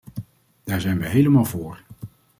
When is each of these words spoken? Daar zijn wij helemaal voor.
Daar 0.63 0.81
zijn 0.81 0.99
wij 0.99 1.09
helemaal 1.09 1.45
voor. 1.45 1.83